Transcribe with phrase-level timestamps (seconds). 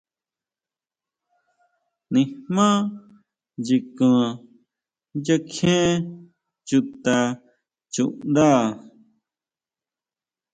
[2.11, 2.67] Nijmá
[3.65, 4.19] nyikan
[5.23, 5.79] nya kjie
[6.67, 7.15] chuta
[7.93, 8.49] chuʼnda.